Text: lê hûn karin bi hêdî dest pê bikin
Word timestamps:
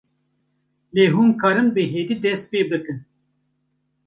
lê 0.93 1.05
hûn 1.13 1.29
karin 1.41 1.67
bi 1.75 1.83
hêdî 1.93 2.15
dest 2.23 2.45
pê 2.51 2.61
bikin 2.69 2.99